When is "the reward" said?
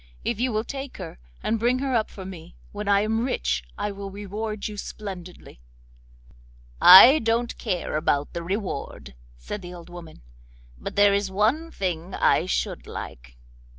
8.33-9.13